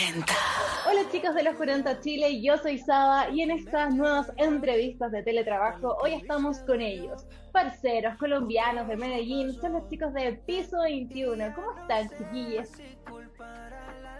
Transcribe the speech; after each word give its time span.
40. 0.00 0.34
Hola 0.88 1.00
chicos 1.12 1.34
de 1.34 1.42
los 1.42 1.56
40 1.56 2.00
Chile, 2.00 2.40
yo 2.40 2.56
soy 2.56 2.78
Saba 2.78 3.28
y 3.30 3.42
en 3.42 3.50
estas 3.50 3.94
nuevas 3.94 4.32
entrevistas 4.36 5.12
de 5.12 5.22
teletrabajo 5.22 5.96
hoy 6.02 6.14
estamos 6.14 6.58
con 6.60 6.80
ellos, 6.80 7.26
parceros 7.52 8.16
colombianos 8.16 8.88
de 8.88 8.96
Medellín, 8.96 9.52
son 9.60 9.74
los 9.74 9.88
chicos 9.88 10.14
de 10.14 10.40
Piso 10.46 10.80
21. 10.82 11.54
¿Cómo 11.54 11.78
están 11.80 12.08
chiquillos? 12.16 12.68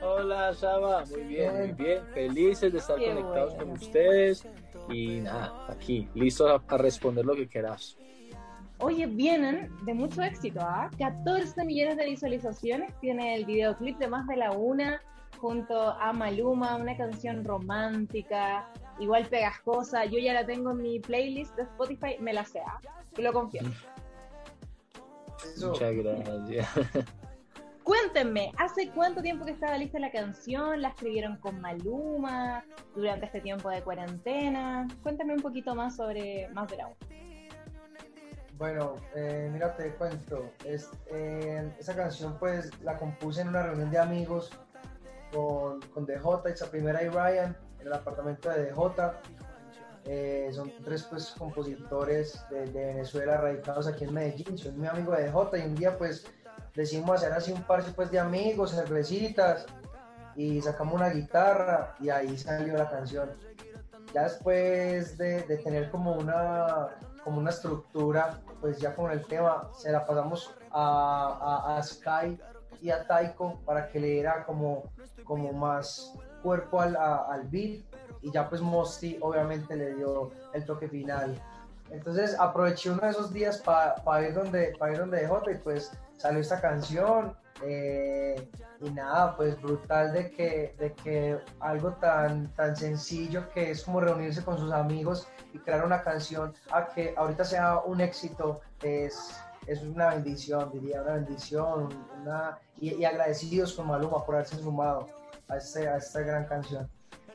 Hola 0.03 0.53
Saba, 0.53 1.05
muy 1.07 1.23
bien, 1.23 1.57
muy 1.57 1.73
bien, 1.73 2.05
felices 2.13 2.73
de 2.73 2.79
estar 2.79 2.99
conectados 2.99 3.55
con 3.55 3.71
ustedes 3.71 4.47
y 4.91 5.21
nada, 5.21 5.67
aquí, 5.69 6.09
listos 6.15 6.61
a, 6.69 6.77
responder 6.77 7.25
lo 7.25 7.35
que 7.35 7.49
quieras. 7.49 7.97
Oye, 8.83 9.07
vienen 9.07 9.71
de 9.85 9.93
mucho 9.93 10.23
éxito, 10.23 10.61
¿ah? 10.63 10.91
14 10.99 11.65
millones 11.65 11.99
de 11.99 12.07
visualizaciones 12.07 12.99
tiene 13.01 13.35
el 13.35 13.45
videoclip 13.45 13.99
de 13.99 14.09
más 14.09 14.27
de 14.27 14.37
la 14.37 14.53
una 14.53 15.03
junto 15.39 15.93
a 15.93 16.13
Maluma, 16.13 16.77
una 16.77 16.97
canción 16.97 17.45
romántica, 17.45 18.71
igual 18.99 19.27
pegajosa. 19.27 20.07
Yo 20.07 20.19
ya 20.19 20.33
la 20.33 20.47
tengo 20.47 20.71
en 20.71 20.79
mi 20.79 20.99
playlist 20.99 21.55
de 21.57 21.63
Spotify, 21.63 22.17
me 22.21 22.33
la 22.33 22.45
sea, 22.45 22.81
te 23.13 23.23
lo 23.23 23.33
confieso. 23.33 23.71
Muchas 25.61 25.95
gracias. 25.95 26.69
Cuéntenme, 27.85 28.53
¿hace 28.57 28.91
cuánto 28.91 29.21
tiempo 29.21 29.45
que 29.45 29.53
estaba 29.53 29.77
lista 29.77 29.99
la 29.99 30.13
canción? 30.13 30.81
¿La 30.81 30.89
escribieron 30.89 31.37
con 31.39 31.61
Maluma 31.61 32.65
durante 32.95 33.27
este 33.27 33.41
tiempo 33.41 33.69
de 33.69 33.83
cuarentena? 33.83 34.87
Cuéntame 35.03 35.35
un 35.35 35.41
poquito 35.41 35.75
más 35.75 35.97
sobre 35.97 36.49
Más 36.51 36.69
de 36.69 36.77
la 36.77 36.89
Bueno, 38.61 38.97
eh, 39.15 39.49
mira, 39.51 39.75
te 39.75 39.95
cuento. 39.95 40.51
Es, 40.67 40.91
eh, 41.07 41.73
esa 41.79 41.97
canción 41.97 42.39
pues 42.39 42.71
la 42.83 42.99
compuse 42.99 43.41
en 43.41 43.49
una 43.49 43.63
reunión 43.63 43.91
de 43.91 43.99
amigos 43.99 44.51
con, 45.33 45.81
con 45.95 46.05
DJ, 46.05 46.21
esa 46.53 46.71
primera 46.71 47.03
y 47.03 47.09
Ryan, 47.09 47.57
en 47.81 47.87
el 47.87 47.93
apartamento 47.95 48.51
de 48.51 48.67
DJ. 48.67 49.13
Eh, 50.05 50.51
son 50.53 50.71
tres 50.85 51.05
pues, 51.05 51.31
compositores 51.39 52.45
de, 52.51 52.67
Venezuela 52.67 53.39
radicados 53.39 53.87
aquí 53.87 54.05
en 54.05 54.13
Medellín. 54.13 54.59
Soy 54.59 54.73
mi 54.73 54.87
amigo 54.87 55.13
de 55.13 55.25
DJ 55.25 55.59
y 55.59 55.63
un 55.63 55.75
día 55.75 55.97
pues 55.97 56.27
decidimos 56.75 57.17
hacer 57.17 57.33
así 57.33 57.53
un 57.53 57.63
par 57.63 57.83
pues, 57.97 58.11
de 58.11 58.19
amigos, 58.19 58.73
cervecitas 58.73 59.65
y 60.37 60.61
sacamos 60.61 60.97
una 60.97 61.09
guitarra 61.09 61.97
y 61.99 62.11
ahí 62.11 62.37
salió 62.37 62.77
la 62.77 62.91
canción. 62.91 63.31
Ya 64.13 64.25
después 64.25 65.17
de, 65.17 65.45
de 65.45 65.57
tener 65.57 65.91
como 65.91 66.13
una, 66.13 66.91
como 67.25 67.39
una 67.39 67.51
estructura, 67.51 68.41
pues 68.61 68.79
ya 68.79 68.95
con 68.95 69.11
el 69.11 69.25
tema 69.27 69.69
se 69.77 69.91
la 69.93 70.07
pasamos 70.07 70.55
a, 70.71 71.67
a, 71.67 71.77
a 71.77 71.83
Sky 71.83 72.39
y 72.81 72.91
a 72.91 73.07
Taiko 73.07 73.61
para 73.65 73.89
que 73.89 74.01
le 74.01 74.09
diera 74.09 74.45
como, 74.45 74.85
como 75.25 75.53
más 75.53 76.15
cuerpo 76.43 76.81
al, 76.81 76.97
al 76.97 77.49
beat 77.49 77.83
y 78.23 78.31
ya 78.31 78.49
pues 78.49 78.61
Mosti 78.61 79.19
obviamente 79.21 79.77
le 79.77 79.95
dio 79.95 80.31
el 80.53 80.65
toque 80.65 80.89
final. 80.89 81.41
Entonces 81.91 82.39
aproveché 82.39 82.91
uno 82.91 83.03
de 83.03 83.11
esos 83.11 83.33
días 83.33 83.59
para 83.59 84.29
ir 84.29 84.35
donde 84.35 84.75
para 84.79 84.93
ir 84.93 84.99
donde 84.99 85.23
DJ 85.23 85.53
y 85.53 85.59
pues 85.59 85.93
salió 86.19 86.41
esta 86.41 86.61
canción 86.61 87.37
eh, 87.63 88.49
y 88.81 88.91
nada, 88.91 89.37
pues 89.37 89.61
brutal 89.61 90.13
de 90.13 90.31
que, 90.31 90.75
de 90.79 90.93
que 90.95 91.39
algo 91.61 91.93
tan, 91.95 92.49
tan 92.55 92.75
sencillo 92.75 93.49
que 93.51 93.71
es 93.73 93.85
como 93.85 94.01
reunirse 94.01 94.43
con 94.43 94.59
sus 94.59 94.73
amigos 94.73 95.29
y 95.53 95.59
crear 95.59 95.85
una 95.85 96.03
canción 96.03 96.55
a 96.73 96.87
que 96.87 97.15
ahorita 97.17 97.45
sea 97.45 97.79
un 97.81 98.01
éxito 98.01 98.61
es, 98.83 99.39
es 99.67 99.83
una 99.83 100.11
bendición, 100.11 100.71
diría, 100.73 101.03
una 101.03 101.15
bendición, 101.15 101.89
una, 102.21 102.59
y, 102.81 103.05
agradecidos 103.05 103.75
con 103.75 103.89
Maluma 103.89 104.25
por 104.25 104.37
haberse 104.37 104.57
sumado 104.57 105.07
a, 105.49 105.57
este, 105.57 105.87
a 105.87 105.97
esta 105.97 106.21
gran 106.21 106.47
canción. 106.47 106.89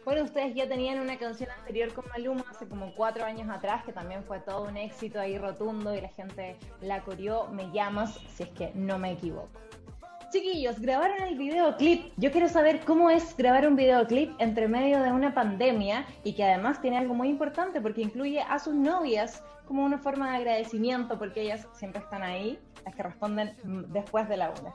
Bueno, 0.03 0.23
ustedes 0.23 0.53
ya 0.53 0.67
tenían 0.67 0.99
una 0.99 1.17
canción 1.17 1.49
anterior 1.49 1.91
con 1.91 2.05
Maluma 2.09 2.45
hace 2.51 2.67
como 2.67 2.93
cuatro 2.93 3.25
años 3.25 3.49
atrás, 3.49 3.83
que 3.83 3.91
también 3.91 4.23
fue 4.23 4.39
todo 4.39 4.63
un 4.67 4.77
éxito 4.77 5.19
ahí 5.19 5.37
rotundo 5.37 5.95
y 5.95 6.01
la 6.01 6.09
gente 6.09 6.57
la 6.81 7.01
corrió. 7.01 7.47
Me 7.47 7.71
llamas, 7.71 8.13
si 8.35 8.43
es 8.43 8.49
que 8.49 8.71
no 8.75 8.99
me 8.99 9.13
equivoco. 9.13 9.49
Chiquillos, 10.35 10.81
grabaron 10.81 11.21
el 11.21 11.37
videoclip. 11.37 12.11
Yo 12.17 12.29
quiero 12.29 12.49
saber 12.49 12.81
cómo 12.83 13.09
es 13.09 13.37
grabar 13.37 13.65
un 13.69 13.77
videoclip 13.77 14.31
entre 14.39 14.67
medio 14.67 15.01
de 15.01 15.09
una 15.09 15.33
pandemia 15.33 16.05
y 16.25 16.33
que 16.35 16.43
además 16.43 16.81
tiene 16.81 16.97
algo 16.97 17.13
muy 17.13 17.29
importante 17.29 17.79
porque 17.79 18.01
incluye 18.01 18.41
a 18.41 18.59
sus 18.59 18.73
novias 18.73 19.41
como 19.65 19.85
una 19.85 19.97
forma 19.97 20.31
de 20.31 20.37
agradecimiento 20.39 21.17
porque 21.17 21.43
ellas 21.43 21.65
siempre 21.71 22.01
están 22.01 22.21
ahí, 22.21 22.59
las 22.83 22.93
que 22.93 23.03
responden 23.03 23.55
después 23.93 24.27
de 24.27 24.35
la 24.35 24.49
una. 24.59 24.73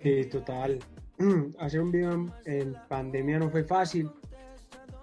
Sí, 0.00 0.24
total. 0.26 0.78
Hacer 1.58 1.80
un 1.80 1.90
video 1.90 2.24
en 2.44 2.76
pandemia 2.88 3.40
no 3.40 3.50
fue 3.50 3.64
fácil, 3.64 4.08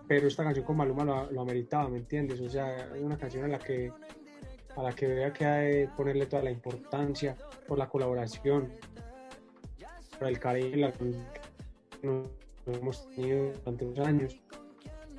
pero 0.08 0.30
esta 0.30 0.46
canción 0.46 0.66
con 0.66 0.78
Maluma 0.78 1.04
lo, 1.04 1.32
lo 1.32 1.42
ameritaba, 1.42 1.90
¿me 1.90 1.98
entiendes? 1.98 2.40
O 2.40 2.50
sea, 2.50 2.78
es 2.96 3.02
una 3.02 3.18
canción 3.18 3.44
a 3.44 3.50
la 3.50 3.60
que 3.60 3.92
a 4.76 4.84
la 4.84 4.94
que 4.94 5.08
vea 5.08 5.34
que 5.34 5.46
hay 5.46 5.72
que 5.86 5.90
ponerle 5.96 6.26
toda 6.26 6.44
la 6.44 6.52
importancia 6.52 7.36
por 7.68 7.78
la 7.78 7.88
colaboración, 7.88 8.72
por 10.18 10.28
el 10.28 10.40
cariño 10.40 10.92
que 10.92 12.72
hemos 12.72 13.10
tenido 13.10 13.52
durante 13.54 13.86
los 13.86 14.00
años. 14.00 14.40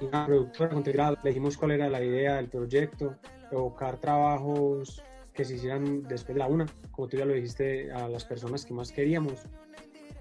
Y 0.01 0.07
la 0.11 0.27
productora 0.27 0.71
contigo 0.71 1.17
le 1.23 1.31
dijimos 1.31 1.57
cuál 1.57 1.73
era 1.73 1.89
la 1.89 2.03
idea 2.03 2.37
del 2.37 2.49
proyecto, 2.49 3.17
evocar 3.51 3.99
trabajos 3.99 5.03
que 5.33 5.45
se 5.45 5.55
hicieran 5.55 6.03
después 6.03 6.35
de 6.35 6.41
la 6.41 6.49
una, 6.49 6.67
como 6.91 7.09
tú 7.09 7.17
ya 7.17 7.25
lo 7.25 7.35
dijiste, 7.35 7.93
a 7.93 8.09
las 8.09 8.25
personas 8.25 8.65
que 8.65 8.75
más 8.75 8.93
queríamos. 8.93 9.47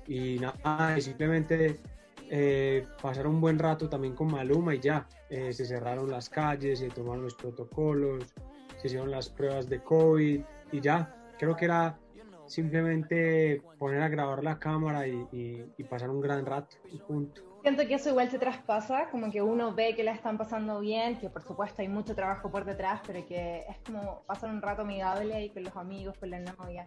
Y 0.08 0.40
nada, 0.40 1.00
simplemente 1.02 1.80
eh, 2.30 2.86
pasar 3.02 3.28
un 3.28 3.40
buen 3.42 3.60
rato 3.60 3.90
también 3.90 4.16
con 4.16 4.32
Maluma 4.32 4.76
y 4.76 4.80
ya. 4.80 5.08
Eh, 5.30 5.54
se 5.54 5.66
cerraron 5.66 6.10
las 6.10 6.30
calles, 6.30 6.80
se 6.80 6.90
tomaron 6.90 7.24
los 7.24 7.36
protocolos, 7.36 8.24
se 8.86 8.96
hicieron 8.96 9.12
las 9.12 9.30
pruebas 9.30 9.68
de 9.68 9.82
COVID 9.82 10.42
y 10.72 10.82
ya. 10.82 11.16
Creo 11.40 11.56
que 11.56 11.66
era 11.66 11.98
simplemente 12.46 13.62
poner 13.80 14.02
a 14.02 14.10
grabar 14.10 14.44
la 14.44 14.60
cámara 14.60 15.08
y, 15.08 15.28
y 15.78 15.84
pasar 15.84 16.10
un 16.10 16.22
gran 16.22 16.46
rato 16.46 16.78
y 16.92 17.00
punto. 17.00 17.42
Siento 17.66 17.88
que 17.88 17.96
eso 17.96 18.10
igual 18.10 18.30
se 18.30 18.38
traspasa, 18.38 19.10
como 19.10 19.32
que 19.32 19.42
uno 19.42 19.74
ve 19.74 19.96
que 19.96 20.04
la 20.04 20.12
están 20.12 20.38
pasando 20.38 20.82
bien, 20.82 21.18
que 21.18 21.32
por 21.32 21.42
supuesto 21.42 21.82
hay 21.82 21.88
mucho 21.88 22.14
trabajo 22.14 22.52
por 22.52 22.64
detrás, 22.64 23.02
pero 23.08 23.26
que 23.26 23.66
es 23.68 23.78
como 23.84 24.22
pasar 24.28 24.52
un 24.52 24.62
rato 24.62 24.84
amigable 24.84 25.34
ahí 25.34 25.50
con 25.50 25.64
los 25.64 25.76
amigos, 25.76 26.16
con 26.20 26.30
la 26.30 26.42
novia. 26.42 26.86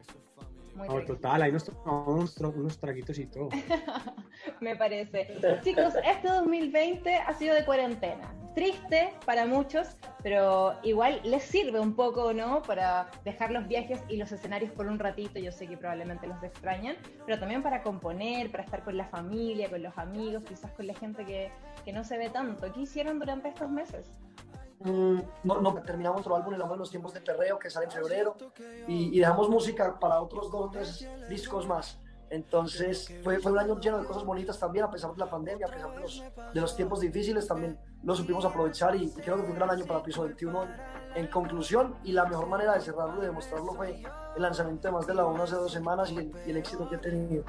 Muy 0.76 1.04
total, 1.04 1.42
ahí 1.42 1.50
nos 1.50 1.64
tomamos 1.64 2.36
unos, 2.38 2.78
traguitos 2.78 3.18
y 3.18 3.26
todo. 3.26 3.48
Me 4.60 4.76
parece. 4.76 5.26
Chicos, 5.64 5.94
este 6.04 6.28
2020 6.28 7.12
ha 7.12 7.34
sido 7.34 7.56
de 7.56 7.64
cuarentena. 7.64 8.32
Triste 8.58 9.14
para 9.24 9.46
muchos, 9.46 9.86
pero 10.20 10.74
igual 10.82 11.20
les 11.22 11.44
sirve 11.44 11.78
un 11.78 11.94
poco, 11.94 12.32
¿no? 12.32 12.60
Para 12.62 13.08
dejar 13.24 13.52
los 13.52 13.68
viajes 13.68 14.00
y 14.08 14.16
los 14.16 14.32
escenarios 14.32 14.72
por 14.72 14.88
un 14.88 14.98
ratito. 14.98 15.38
Yo 15.38 15.52
sé 15.52 15.68
que 15.68 15.76
probablemente 15.76 16.26
los 16.26 16.42
extrañan, 16.42 16.96
pero 17.24 17.38
también 17.38 17.62
para 17.62 17.84
componer, 17.84 18.50
para 18.50 18.64
estar 18.64 18.82
con 18.82 18.96
la 18.96 19.04
familia, 19.04 19.70
con 19.70 19.80
los 19.80 19.96
amigos, 19.96 20.42
quizás 20.42 20.72
con 20.72 20.88
la 20.88 20.94
gente 20.94 21.24
que, 21.24 21.52
que 21.84 21.92
no 21.92 22.02
se 22.02 22.18
ve 22.18 22.30
tanto. 22.30 22.72
¿Qué 22.72 22.80
hicieron 22.80 23.20
durante 23.20 23.50
estos 23.50 23.70
meses? 23.70 24.10
Mm, 24.80 25.20
no, 25.44 25.60
no, 25.60 25.74
terminamos 25.82 26.16
nuestro 26.16 26.34
álbum 26.34 26.54
en 26.54 26.78
los 26.80 26.90
tiempos 26.90 27.14
de 27.14 27.20
perreo 27.20 27.60
que 27.60 27.70
sale 27.70 27.86
en 27.86 27.92
febrero 27.92 28.36
y, 28.88 29.16
dejamos 29.20 29.48
música 29.48 30.00
para 30.00 30.20
otros 30.20 30.50
dos 30.50 30.72
tres 30.72 31.08
discos 31.28 31.64
más. 31.68 32.00
Entonces 32.30 33.12
fue, 33.22 33.38
fue 33.38 33.52
un 33.52 33.58
año 33.58 33.78
lleno 33.80 33.98
de 33.98 34.04
cosas 34.04 34.24
bonitas 34.24 34.58
también, 34.58 34.84
a 34.84 34.90
pesar 34.90 35.12
de 35.12 35.18
la 35.18 35.30
pandemia, 35.30 35.66
a 35.66 35.70
pesar 35.70 35.94
de 35.94 36.00
los, 36.00 36.22
de 36.54 36.60
los 36.60 36.76
tiempos 36.76 37.00
difíciles, 37.00 37.46
también 37.46 37.78
lo 38.02 38.14
supimos 38.14 38.44
aprovechar 38.44 38.94
y, 38.96 39.10
creo 39.10 39.36
que 39.36 39.42
fue 39.42 39.50
un 39.50 39.56
gran 39.56 39.70
año 39.70 39.84
para 39.86 40.02
Piso 40.02 40.22
21 40.22 40.66
en, 41.14 41.26
conclusión 41.28 41.96
y 42.04 42.12
la 42.12 42.26
mejor 42.26 42.46
manera 42.46 42.74
de 42.74 42.80
cerrarlo 42.80 43.22
y 43.22 43.26
demostrarlo 43.26 43.72
fue 43.72 44.02
el 44.36 44.42
lanzamiento 44.42 44.88
de 44.88 44.92
más 44.92 45.06
de 45.06 45.14
la 45.14 45.24
una 45.24 45.44
hace 45.44 45.56
dos 45.56 45.72
semanas 45.72 46.10
y 46.10 46.18
el, 46.18 46.32
y 46.46 46.50
el 46.50 46.56
éxito 46.58 46.88
que 46.88 46.96
ha 46.96 47.00
tenido. 47.00 47.44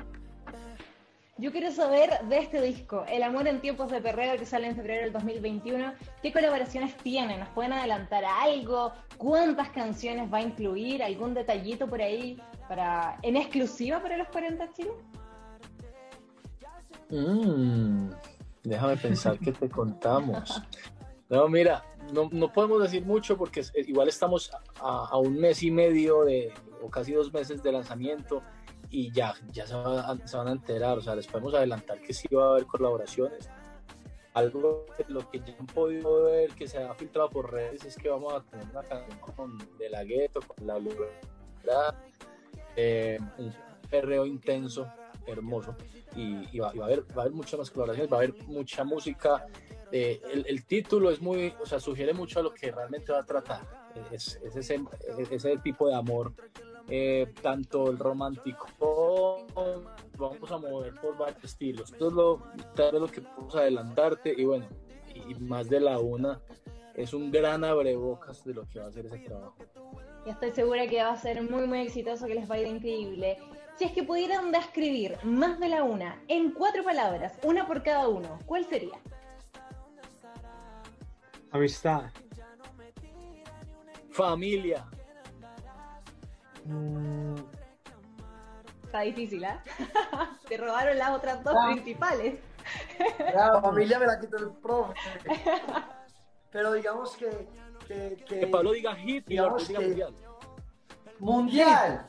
Yo 1.39 1.53
quiero 1.53 1.71
saber 1.71 2.09
de 2.27 2.37
este 2.37 2.61
disco, 2.61 3.05
El 3.07 3.23
amor 3.23 3.47
en 3.47 3.61
tiempos 3.61 3.89
de 3.89 4.01
perreo, 4.01 4.37
que 4.37 4.45
sale 4.45 4.67
en 4.67 4.75
febrero 4.75 5.03
del 5.03 5.13
2021, 5.13 5.93
¿qué 6.21 6.33
colaboraciones 6.33 6.97
tiene? 6.97 7.37
¿Nos 7.37 7.47
pueden 7.49 7.71
adelantar 7.71 8.25
algo? 8.25 8.91
¿Cuántas 9.17 9.69
canciones 9.69 10.31
va 10.31 10.39
a 10.39 10.41
incluir? 10.41 11.01
¿Algún 11.01 11.33
detallito 11.33 11.87
por 11.87 12.01
ahí 12.01 12.37
para 12.67 13.17
en 13.21 13.37
exclusiva 13.37 14.01
para 14.01 14.17
los 14.17 14.27
40 14.27 14.69
chinos? 14.73 14.95
Mm, 17.09 18.09
déjame 18.63 18.97
pensar 18.97 19.39
qué 19.39 19.53
te 19.53 19.69
contamos. 19.69 20.61
No, 21.29 21.47
mira, 21.47 21.85
no, 22.11 22.51
podemos 22.51 22.81
decir 22.81 23.05
mucho 23.05 23.37
porque 23.37 23.63
igual 23.87 24.09
estamos 24.09 24.51
a, 24.81 25.05
a, 25.05 25.17
un 25.17 25.39
mes 25.39 25.63
y 25.63 25.71
medio 25.71 26.25
de, 26.25 26.51
o 26.81 26.89
casi 26.89 27.13
dos 27.13 27.31
meses 27.31 27.63
de 27.63 27.71
lanzamiento 27.71 28.43
y 28.91 29.11
ya, 29.11 29.35
ya 29.51 29.67
se, 29.67 29.75
van 29.75 30.47
a 30.47 30.51
enterar, 30.51 30.97
o 30.97 31.01
sea, 31.01 31.15
les 31.15 31.27
podemos 31.27 31.53
adelantar 31.53 32.01
que 32.01 32.13
sí 32.13 32.27
va 32.33 32.45
a 32.45 32.49
haber 32.51 32.65
colaboraciones. 32.65 33.49
Algo 34.33 34.85
de 34.97 35.05
lo 35.09 35.29
que 35.29 35.39
ya 35.39 35.55
han 35.59 35.67
podido 35.67 36.25
ver 36.25 36.51
que 36.51 36.67
se 36.67 36.77
ha 36.81 36.93
filtrado 36.93 37.29
por 37.29 37.51
redes 37.51 37.83
es 37.85 37.95
que 37.95 38.09
vamos 38.09 38.33
a 38.33 38.41
tener 38.41 38.65
una 38.67 38.83
canción 38.83 39.19
con 39.19 39.57
De 39.77 39.89
La 39.89 40.03
Gueto, 40.03 40.39
con 40.41 40.65
La 40.65 40.79
Luz, 40.79 40.95
eh, 42.75 43.19
un 43.37 43.53
perreo 43.89 44.25
intenso 44.25 44.87
hermoso 45.27 45.75
y, 46.15 46.59
va, 46.59 46.67
a 46.67 46.85
haber, 46.85 47.01
va 47.15 47.17
a 47.17 47.25
haber 47.25 47.33
muchas 47.33 47.59
más 47.59 47.69
colaboraciones, 47.69 48.11
va 48.11 48.17
a 48.17 48.19
haber 48.21 48.33
mucha 48.47 48.83
música. 48.83 49.45
Eh, 49.91 50.21
el, 50.31 50.45
el, 50.47 50.65
título 50.65 51.11
es 51.11 51.21
muy, 51.21 51.53
o 51.61 51.65
sea, 51.65 51.79
sugiere 51.79 52.13
mucho 52.13 52.39
a 52.39 52.43
lo 52.43 52.53
que 52.53 52.71
realmente 52.71 53.11
va 53.11 53.19
a 53.19 53.25
tratar. 53.25 53.61
Es, 54.11 54.39
es 54.43 54.55
ese, 54.55 54.81
ese 55.31 55.57
tipo 55.57 55.87
de 55.87 55.95
amor 55.95 56.33
eh, 56.89 57.31
tanto 57.41 57.89
el 57.91 57.99
romántico, 57.99 58.67
vamos 60.17 60.51
a 60.51 60.57
mover 60.57 60.95
por 60.95 61.17
varios 61.17 61.43
estilos. 61.43 61.91
Esto 61.91 62.07
es 62.07 62.13
lo, 62.13 62.43
tal 62.75 62.91
vez 62.91 63.01
lo 63.01 63.07
que 63.07 63.21
podemos 63.21 63.55
adelantarte 63.55 64.33
y 64.35 64.45
bueno, 64.45 64.67
y 65.13 65.35
más 65.35 65.69
de 65.69 65.79
la 65.79 65.99
una, 65.99 66.41
es 66.95 67.13
un 67.13 67.31
gran 67.31 67.63
abrebocas 67.63 68.43
de 68.43 68.53
lo 68.53 68.67
que 68.67 68.79
va 68.79 68.87
a 68.87 68.91
ser 68.91 69.05
ese 69.05 69.19
trabajo. 69.19 69.55
Y 70.25 70.29
estoy 70.29 70.51
segura 70.51 70.87
que 70.87 71.01
va 71.01 71.11
a 71.11 71.15
ser 71.15 71.41
muy, 71.43 71.65
muy 71.65 71.79
exitoso, 71.81 72.27
que 72.27 72.35
les 72.35 72.49
va 72.49 72.55
a 72.55 72.59
ir 72.59 72.67
increíble. 72.67 73.37
Si 73.75 73.85
es 73.85 73.93
que 73.93 74.03
pudieran 74.03 74.51
describir 74.51 75.17
más 75.23 75.59
de 75.59 75.69
la 75.69 75.83
una 75.83 76.21
en 76.27 76.51
cuatro 76.51 76.83
palabras, 76.83 77.39
una 77.43 77.65
por 77.65 77.83
cada 77.83 78.09
uno, 78.09 78.39
¿cuál 78.45 78.65
sería? 78.65 78.99
Amistad. 81.51 82.11
Familia. 84.11 84.85
Mm. 86.69 87.35
Está 88.83 89.01
difícil, 89.01 89.43
¿eh? 89.43 89.59
Te 90.47 90.57
robaron 90.57 90.97
las 90.97 91.11
otras 91.11 91.43
dos 91.43 91.55
ah. 91.57 91.71
principales. 91.71 92.39
La 93.33 93.61
familia 93.61 93.99
me 93.99 94.05
la 94.07 94.19
quitó 94.19 94.37
el 94.37 94.51
profe. 94.51 94.93
Pero 96.51 96.73
digamos 96.73 97.15
que. 97.15 97.47
Que, 97.87 98.47
Pablo 98.47 98.71
diga 98.71 98.95
hit 98.95 99.25
y 99.27 99.31
digamos 99.31 99.67
diga 99.67 99.81
mundial. 99.81 100.13
Mundial. 101.19 102.07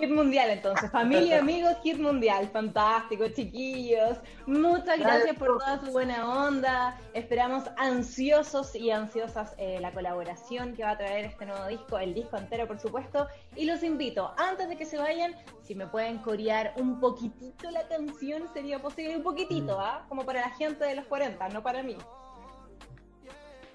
Hit 0.00 0.10
mundial 0.10 0.48
entonces, 0.48 0.90
familia, 0.90 1.38
amigos, 1.40 1.76
hit 1.82 1.98
mundial, 1.98 2.48
fantástico, 2.48 3.28
chiquillos. 3.28 4.16
Muchas 4.46 4.98
gracias 4.98 5.36
por 5.36 5.58
toda 5.58 5.78
su 5.78 5.92
buena 5.92 6.46
onda. 6.46 6.98
Esperamos 7.12 7.64
ansiosos 7.76 8.74
y 8.74 8.90
ansiosas 8.90 9.54
eh, 9.58 9.78
la 9.78 9.92
colaboración 9.92 10.74
que 10.74 10.84
va 10.84 10.92
a 10.92 10.96
traer 10.98 11.26
este 11.26 11.44
nuevo 11.44 11.66
disco, 11.66 11.98
el 11.98 12.14
disco 12.14 12.38
entero 12.38 12.66
por 12.66 12.80
supuesto. 12.80 13.28
Y 13.56 13.66
los 13.66 13.82
invito, 13.82 14.32
antes 14.38 14.70
de 14.70 14.76
que 14.76 14.86
se 14.86 14.96
vayan, 14.96 15.34
si 15.62 15.74
me 15.74 15.86
pueden 15.86 16.16
corear 16.18 16.72
un 16.78 16.98
poquitito 16.98 17.70
la 17.70 17.86
canción, 17.86 18.44
sería 18.54 18.80
posible, 18.80 19.18
un 19.18 19.22
poquitito, 19.22 19.76
mm. 19.76 19.82
¿ah? 19.82 20.06
Como 20.08 20.24
para 20.24 20.40
la 20.40 20.50
gente 20.50 20.86
de 20.86 20.94
los 20.94 21.04
40, 21.04 21.46
no 21.50 21.62
para 21.62 21.82
mí. 21.82 21.98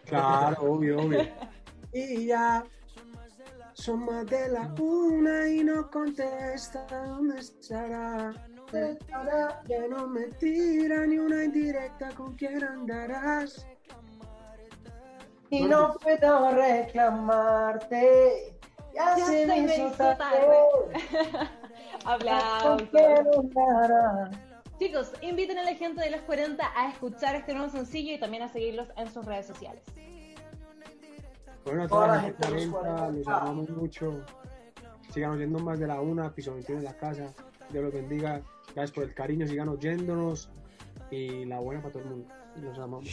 Claro, 0.05 0.57
obvio, 0.63 0.97
obvio. 0.97 1.21
Y 1.93 2.25
ya 2.25 2.65
son 3.85 4.03
más 4.03 4.25
de 4.25 4.49
la 4.49 4.73
una 4.79 5.47
y 5.47 5.63
no 5.63 5.87
contesta 5.91 6.87
dónde 6.89 7.37
estará. 7.37 8.33
Ya 9.67 9.87
no 9.87 10.07
me 10.07 10.23
tira 10.39 11.05
ni 11.05 11.19
una 11.19 11.43
indirecta 11.43 12.09
con 12.15 12.35
quién 12.35 12.63
andarás. 12.63 13.67
Y 15.51 15.65
no 15.65 15.93
puedo 16.01 16.51
reclamarte. 16.51 18.57
Ya, 18.95 19.17
se, 19.17 19.45
me 19.45 19.59
hizo 19.59 20.17
tarde. 20.17 20.57
Chicos, 24.79 25.11
inviten 25.21 25.59
a 25.59 25.63
la 25.63 25.75
gente 25.75 26.01
de 26.01 26.09
los 26.09 26.21
40 26.21 26.71
a 26.75 26.89
escuchar 26.89 27.35
este 27.35 27.53
nuevo 27.53 27.69
sencillo 27.69 28.15
y 28.15 28.19
también 28.19 28.41
a 28.41 28.49
seguirlos 28.49 28.87
en 28.97 29.13
sus 29.13 29.23
redes 29.25 29.45
sociales. 29.45 29.83
Bueno, 31.65 31.83
a 31.83 31.87
toda, 31.87 32.07
la 32.07 32.19
gente 32.21 32.47
de 32.47 32.53
los 32.53 32.65
40, 32.67 33.09
los 33.09 33.27
amamos 33.27 33.69
mucho. 33.71 34.23
Sigan 35.11 35.31
oyendo 35.31 35.59
más 35.59 35.79
de 35.79 35.87
la 35.87 35.99
una, 35.99 36.33
piso 36.33 36.53
21 36.53 36.79
en 36.79 36.85
la 36.85 36.95
casa. 36.95 37.33
Dios 37.71 37.83
los 37.83 37.93
bendiga. 37.93 38.41
Gracias 38.75 38.91
por 38.91 39.03
el 39.03 39.13
cariño, 39.13 39.47
sigan 39.47 39.69
oyéndonos. 39.69 40.49
Y 41.09 41.45
la 41.45 41.59
buena 41.59 41.81
para 41.81 41.93
todo 41.93 42.03
el 42.03 42.09
mundo. 42.09 42.27
Los 42.61 42.77
amamos. 42.77 43.09